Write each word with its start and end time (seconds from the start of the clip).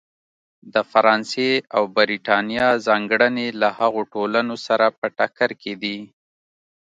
د 0.73 0.75
فرانسې 0.91 1.51
او 1.75 1.83
برېټانیا 1.97 2.67
ځانګړنې 2.87 3.47
له 3.61 3.69
هغو 3.79 4.01
ټولنو 4.13 4.55
سره 4.67 4.85
په 4.99 5.05
ټکر 5.17 5.49
کې 5.61 5.73
دي. 5.81 5.97